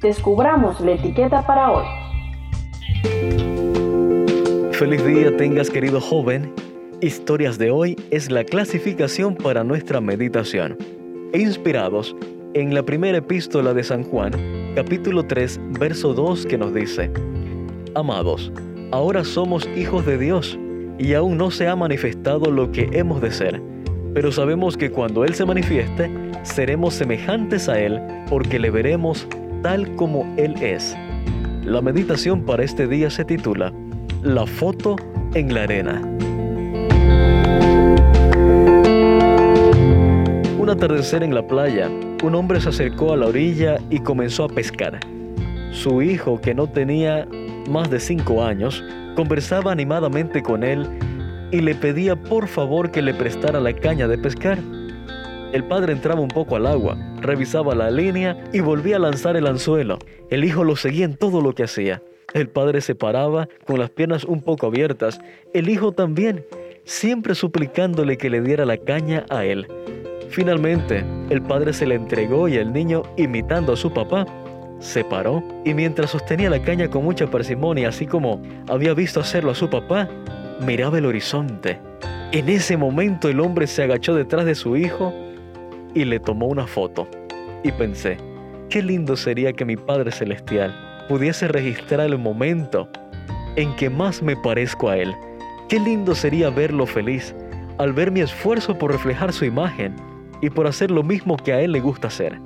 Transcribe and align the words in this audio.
descubramos 0.00 0.80
la 0.80 0.92
etiqueta 0.92 1.46
para 1.46 1.70
hoy. 1.70 1.84
Feliz 4.72 5.04
día 5.04 5.36
tengas 5.36 5.70
querido 5.70 6.00
joven. 6.00 6.52
Historias 7.00 7.58
de 7.58 7.70
hoy 7.70 7.96
es 8.10 8.30
la 8.30 8.44
clasificación 8.44 9.34
para 9.34 9.64
nuestra 9.64 10.00
meditación. 10.00 10.76
Inspirados 11.32 12.16
en 12.54 12.74
la 12.74 12.82
primera 12.82 13.18
epístola 13.18 13.74
de 13.74 13.82
San 13.82 14.04
Juan, 14.04 14.32
capítulo 14.74 15.24
3, 15.24 15.60
verso 15.78 16.14
2 16.14 16.46
que 16.46 16.58
nos 16.58 16.72
dice, 16.72 17.10
Amados, 17.94 18.52
ahora 18.92 19.24
somos 19.24 19.68
hijos 19.76 20.06
de 20.06 20.18
Dios 20.18 20.58
y 20.98 21.14
aún 21.14 21.36
no 21.36 21.50
se 21.50 21.68
ha 21.68 21.76
manifestado 21.76 22.50
lo 22.50 22.70
que 22.70 22.88
hemos 22.92 23.20
de 23.20 23.32
ser, 23.32 23.60
pero 24.14 24.30
sabemos 24.30 24.76
que 24.76 24.90
cuando 24.90 25.24
Él 25.24 25.34
se 25.34 25.44
manifieste, 25.44 26.10
seremos 26.44 26.94
semejantes 26.94 27.68
a 27.68 27.80
Él 27.80 28.00
porque 28.28 28.58
le 28.58 28.70
veremos 28.70 29.26
tal 29.64 29.96
como 29.96 30.30
Él 30.36 30.54
es. 30.60 30.94
La 31.64 31.80
meditación 31.80 32.44
para 32.44 32.62
este 32.62 32.86
día 32.86 33.08
se 33.08 33.24
titula 33.24 33.72
La 34.22 34.46
foto 34.46 34.96
en 35.32 35.54
la 35.54 35.62
arena. 35.62 36.02
Un 40.58 40.68
atardecer 40.68 41.22
en 41.22 41.34
la 41.34 41.46
playa, 41.46 41.88
un 42.22 42.34
hombre 42.34 42.60
se 42.60 42.68
acercó 42.68 43.14
a 43.14 43.16
la 43.16 43.28
orilla 43.28 43.78
y 43.88 44.00
comenzó 44.00 44.44
a 44.44 44.48
pescar. 44.48 45.00
Su 45.70 46.02
hijo, 46.02 46.38
que 46.42 46.54
no 46.54 46.66
tenía 46.66 47.26
más 47.70 47.88
de 47.88 48.00
cinco 48.00 48.44
años, 48.44 48.84
conversaba 49.16 49.72
animadamente 49.72 50.42
con 50.42 50.62
él 50.62 50.86
y 51.52 51.62
le 51.62 51.74
pedía 51.74 52.16
por 52.16 52.48
favor 52.48 52.90
que 52.90 53.00
le 53.00 53.14
prestara 53.14 53.60
la 53.60 53.72
caña 53.72 54.08
de 54.08 54.18
pescar. 54.18 54.58
El 55.54 55.62
padre 55.62 55.92
entraba 55.92 56.20
un 56.20 56.26
poco 56.26 56.56
al 56.56 56.66
agua, 56.66 56.98
revisaba 57.20 57.76
la 57.76 57.88
línea 57.88 58.42
y 58.52 58.58
volvía 58.58 58.96
a 58.96 58.98
lanzar 58.98 59.36
el 59.36 59.46
anzuelo. 59.46 60.00
El 60.28 60.42
hijo 60.42 60.64
lo 60.64 60.74
seguía 60.74 61.04
en 61.04 61.16
todo 61.16 61.40
lo 61.40 61.54
que 61.54 61.62
hacía. 61.62 62.02
El 62.32 62.48
padre 62.48 62.80
se 62.80 62.96
paraba 62.96 63.48
con 63.64 63.78
las 63.78 63.88
piernas 63.90 64.24
un 64.24 64.42
poco 64.42 64.66
abiertas, 64.66 65.20
el 65.52 65.68
hijo 65.68 65.92
también, 65.92 66.44
siempre 66.82 67.36
suplicándole 67.36 68.18
que 68.18 68.30
le 68.30 68.40
diera 68.40 68.64
la 68.64 68.78
caña 68.78 69.26
a 69.30 69.44
él. 69.44 69.68
Finalmente, 70.28 71.04
el 71.30 71.40
padre 71.40 71.72
se 71.72 71.86
le 71.86 71.94
entregó 71.94 72.48
y 72.48 72.56
el 72.56 72.72
niño, 72.72 73.04
imitando 73.16 73.74
a 73.74 73.76
su 73.76 73.92
papá, 73.92 74.26
se 74.80 75.04
paró 75.04 75.40
y 75.64 75.72
mientras 75.72 76.10
sostenía 76.10 76.50
la 76.50 76.62
caña 76.62 76.90
con 76.90 77.04
mucha 77.04 77.30
parsimonia, 77.30 77.90
así 77.90 78.08
como 78.08 78.42
había 78.66 78.92
visto 78.92 79.20
hacerlo 79.20 79.52
a 79.52 79.54
su 79.54 79.70
papá, 79.70 80.08
miraba 80.66 80.98
el 80.98 81.06
horizonte. 81.06 81.78
En 82.32 82.48
ese 82.48 82.76
momento 82.76 83.28
el 83.28 83.38
hombre 83.38 83.68
se 83.68 83.84
agachó 83.84 84.16
detrás 84.16 84.46
de 84.46 84.56
su 84.56 84.76
hijo 84.76 85.14
y 85.94 86.04
le 86.04 86.20
tomó 86.20 86.46
una 86.46 86.66
foto. 86.66 87.08
Y 87.62 87.72
pensé, 87.72 88.18
qué 88.68 88.82
lindo 88.82 89.16
sería 89.16 89.52
que 89.52 89.64
mi 89.64 89.76
Padre 89.76 90.10
Celestial 90.10 90.74
pudiese 91.08 91.48
registrar 91.48 92.06
el 92.06 92.18
momento 92.18 92.88
en 93.56 93.74
que 93.76 93.88
más 93.88 94.22
me 94.22 94.36
parezco 94.36 94.88
a 94.88 94.96
Él. 94.98 95.14
Qué 95.68 95.78
lindo 95.78 96.14
sería 96.14 96.50
verlo 96.50 96.86
feliz 96.86 97.34
al 97.78 97.92
ver 97.92 98.10
mi 98.10 98.20
esfuerzo 98.20 98.76
por 98.78 98.92
reflejar 98.92 99.32
su 99.32 99.44
imagen 99.44 99.94
y 100.40 100.50
por 100.50 100.66
hacer 100.66 100.90
lo 100.90 101.02
mismo 101.02 101.36
que 101.36 101.52
a 101.52 101.60
Él 101.60 101.72
le 101.72 101.80
gusta 101.80 102.08
hacer. 102.08 102.38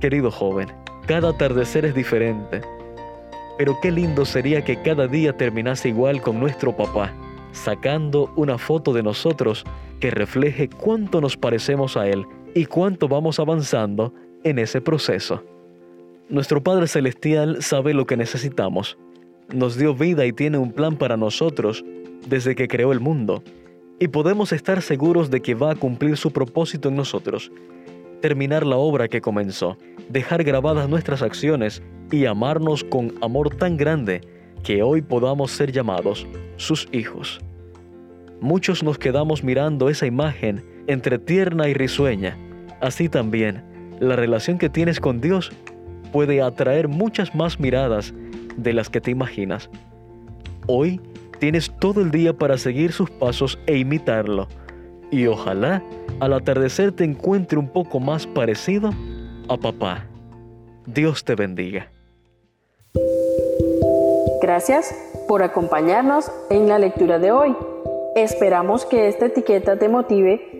Querido 0.00 0.30
joven, 0.30 0.68
cada 1.06 1.30
atardecer 1.30 1.84
es 1.84 1.94
diferente, 1.94 2.60
pero 3.58 3.78
qué 3.82 3.90
lindo 3.90 4.24
sería 4.24 4.64
que 4.64 4.80
cada 4.80 5.06
día 5.06 5.36
terminase 5.36 5.88
igual 5.88 6.22
con 6.22 6.40
nuestro 6.40 6.74
papá, 6.74 7.12
sacando 7.52 8.32
una 8.36 8.56
foto 8.58 8.92
de 8.92 9.02
nosotros 9.02 9.64
que 9.98 10.10
refleje 10.10 10.68
cuánto 10.68 11.20
nos 11.20 11.36
parecemos 11.36 11.96
a 11.96 12.06
Él 12.08 12.24
y 12.54 12.66
cuánto 12.66 13.08
vamos 13.08 13.38
avanzando 13.38 14.12
en 14.44 14.58
ese 14.58 14.80
proceso. 14.80 15.44
Nuestro 16.28 16.62
Padre 16.62 16.86
Celestial 16.86 17.62
sabe 17.62 17.94
lo 17.94 18.06
que 18.06 18.16
necesitamos. 18.16 18.96
Nos 19.52 19.76
dio 19.76 19.94
vida 19.94 20.26
y 20.26 20.32
tiene 20.32 20.58
un 20.58 20.72
plan 20.72 20.96
para 20.96 21.16
nosotros 21.16 21.84
desde 22.28 22.54
que 22.54 22.68
creó 22.68 22.92
el 22.92 23.00
mundo 23.00 23.42
y 23.98 24.08
podemos 24.08 24.52
estar 24.52 24.80
seguros 24.80 25.30
de 25.30 25.40
que 25.40 25.54
va 25.54 25.72
a 25.72 25.74
cumplir 25.74 26.16
su 26.16 26.32
propósito 26.32 26.88
en 26.88 26.96
nosotros, 26.96 27.52
terminar 28.22 28.64
la 28.64 28.76
obra 28.76 29.08
que 29.08 29.20
comenzó, 29.20 29.76
dejar 30.08 30.42
grabadas 30.42 30.88
nuestras 30.88 31.20
acciones 31.20 31.82
y 32.10 32.24
amarnos 32.24 32.82
con 32.82 33.12
amor 33.20 33.54
tan 33.54 33.76
grande 33.76 34.22
que 34.62 34.82
hoy 34.82 35.02
podamos 35.02 35.50
ser 35.50 35.70
llamados 35.70 36.26
sus 36.56 36.88
hijos. 36.92 37.40
Muchos 38.40 38.82
nos 38.82 38.98
quedamos 38.98 39.44
mirando 39.44 39.90
esa 39.90 40.06
imagen 40.06 40.64
entre 40.90 41.18
tierna 41.18 41.68
y 41.68 41.74
risueña. 41.74 42.36
Así 42.80 43.08
también, 43.08 43.62
la 44.00 44.16
relación 44.16 44.58
que 44.58 44.68
tienes 44.68 45.00
con 45.00 45.20
Dios 45.20 45.52
puede 46.12 46.42
atraer 46.42 46.88
muchas 46.88 47.34
más 47.34 47.60
miradas 47.60 48.14
de 48.56 48.72
las 48.72 48.88
que 48.88 49.00
te 49.00 49.10
imaginas. 49.10 49.70
Hoy 50.66 51.00
Tienes 51.40 51.72
todo 51.80 52.02
el 52.02 52.10
día 52.10 52.34
para 52.34 52.58
seguir 52.58 52.92
sus 52.92 53.10
pasos 53.10 53.58
e 53.66 53.78
imitarlo. 53.78 54.46
Y 55.10 55.26
ojalá 55.26 55.82
al 56.20 56.34
atardecer 56.34 56.92
te 56.92 57.02
encuentre 57.02 57.58
un 57.58 57.66
poco 57.66 57.98
más 57.98 58.26
parecido 58.26 58.90
a 59.48 59.56
papá. 59.56 60.04
Dios 60.86 61.24
te 61.24 61.34
bendiga. 61.34 61.90
Gracias 64.42 64.94
por 65.26 65.42
acompañarnos 65.42 66.30
en 66.50 66.68
la 66.68 66.78
lectura 66.78 67.18
de 67.18 67.32
hoy. 67.32 67.56
Esperamos 68.16 68.84
que 68.84 69.08
esta 69.08 69.26
etiqueta 69.26 69.78
te 69.78 69.88
motive 69.88 70.59